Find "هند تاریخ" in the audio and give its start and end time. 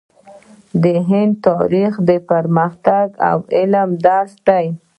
1.09-1.91